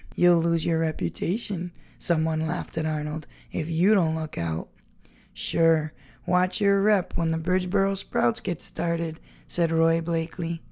[0.15, 4.67] "You'll lose your reputation," someone laughed at Arnold, "if you don't look out."
[5.31, 5.93] "Sure,
[6.25, 10.59] watch your rep when the Bridgeboro Sprouts get started," said Roy Blakeley.